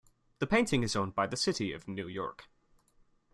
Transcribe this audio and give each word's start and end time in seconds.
The 0.39 0.47
painting 0.47 0.81
is 0.81 0.95
owned 0.95 1.13
by 1.13 1.27
the 1.27 1.37
City 1.37 1.73
of 1.73 1.87
New 1.87 2.07
York. 2.07 2.49